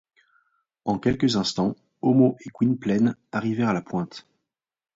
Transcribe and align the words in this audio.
En 0.83 0.97
quelques 0.97 1.35
instants, 1.35 1.75
Homo 2.01 2.35
et 2.43 2.49
Gwynplaine 2.49 3.15
arrivèrent 3.31 3.69
à 3.69 3.73
la 3.73 3.83
pointe. 3.83 4.25